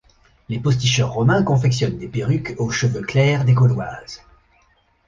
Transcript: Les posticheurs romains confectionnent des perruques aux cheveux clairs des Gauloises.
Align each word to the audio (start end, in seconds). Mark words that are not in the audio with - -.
Les 0.49 0.59
posticheurs 0.59 1.13
romains 1.13 1.43
confectionnent 1.43 1.99
des 1.99 2.07
perruques 2.07 2.55
aux 2.57 2.71
cheveux 2.71 3.03
clairs 3.03 3.45
des 3.45 3.53
Gauloises. 3.53 4.23